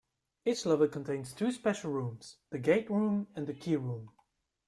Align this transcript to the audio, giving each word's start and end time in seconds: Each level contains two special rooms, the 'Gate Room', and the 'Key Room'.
Each 0.45 0.65
level 0.65 0.87
contains 0.87 1.31
two 1.31 1.51
special 1.51 1.91
rooms, 1.91 2.37
the 2.49 2.57
'Gate 2.57 2.89
Room', 2.89 3.27
and 3.35 3.45
the 3.45 3.53
'Key 3.53 3.75
Room'. 3.75 4.09